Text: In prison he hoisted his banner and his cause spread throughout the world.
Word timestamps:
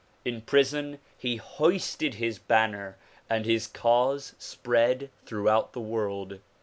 In 0.25 0.41
prison 0.41 0.97
he 1.15 1.35
hoisted 1.35 2.15
his 2.15 2.39
banner 2.39 2.97
and 3.29 3.45
his 3.45 3.67
cause 3.67 4.33
spread 4.39 5.11
throughout 5.27 5.73
the 5.73 5.79
world. 5.79 6.39